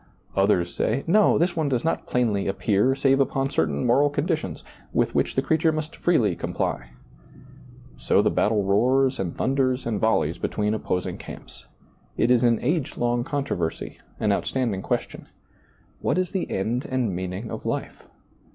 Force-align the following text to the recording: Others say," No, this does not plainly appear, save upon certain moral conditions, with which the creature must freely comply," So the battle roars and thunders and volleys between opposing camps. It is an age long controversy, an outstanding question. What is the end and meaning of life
Others 0.35 0.73
say," 0.73 1.03
No, 1.05 1.37
this 1.37 1.53
does 1.53 1.85
not 1.85 2.07
plainly 2.07 2.47
appear, 2.47 2.95
save 2.95 3.19
upon 3.19 3.51
certain 3.51 3.85
moral 3.85 4.09
conditions, 4.09 4.63
with 4.91 5.13
which 5.13 5.35
the 5.35 5.43
creature 5.43 5.71
must 5.71 5.95
freely 5.95 6.35
comply," 6.35 6.89
So 7.99 8.19
the 8.23 8.31
battle 8.31 8.63
roars 8.63 9.19
and 9.19 9.37
thunders 9.37 9.85
and 9.85 10.01
volleys 10.01 10.39
between 10.39 10.73
opposing 10.73 11.19
camps. 11.19 11.67
It 12.17 12.31
is 12.31 12.43
an 12.43 12.57
age 12.63 12.97
long 12.97 13.23
controversy, 13.23 13.99
an 14.19 14.31
outstanding 14.31 14.81
question. 14.81 15.27
What 15.99 16.17
is 16.17 16.31
the 16.31 16.49
end 16.49 16.83
and 16.89 17.15
meaning 17.15 17.51
of 17.51 17.63
life 17.63 18.01